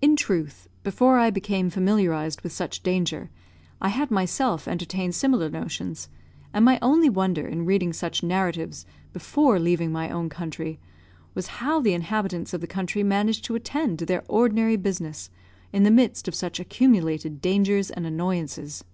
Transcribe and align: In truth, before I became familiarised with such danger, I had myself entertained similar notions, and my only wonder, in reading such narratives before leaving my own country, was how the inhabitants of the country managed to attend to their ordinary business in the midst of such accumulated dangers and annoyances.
In 0.00 0.14
truth, 0.14 0.68
before 0.84 1.18
I 1.18 1.30
became 1.30 1.70
familiarised 1.70 2.42
with 2.42 2.52
such 2.52 2.84
danger, 2.84 3.30
I 3.80 3.88
had 3.88 4.08
myself 4.08 4.68
entertained 4.68 5.16
similar 5.16 5.50
notions, 5.50 6.08
and 6.52 6.64
my 6.64 6.78
only 6.80 7.08
wonder, 7.08 7.48
in 7.48 7.64
reading 7.64 7.92
such 7.92 8.22
narratives 8.22 8.86
before 9.12 9.58
leaving 9.58 9.90
my 9.90 10.08
own 10.08 10.28
country, 10.28 10.78
was 11.34 11.48
how 11.58 11.80
the 11.80 11.94
inhabitants 11.94 12.54
of 12.54 12.60
the 12.60 12.68
country 12.68 13.02
managed 13.02 13.44
to 13.46 13.56
attend 13.56 13.98
to 13.98 14.06
their 14.06 14.22
ordinary 14.28 14.76
business 14.76 15.30
in 15.72 15.82
the 15.82 15.90
midst 15.90 16.28
of 16.28 16.34
such 16.36 16.60
accumulated 16.60 17.40
dangers 17.40 17.90
and 17.90 18.06
annoyances. 18.06 18.84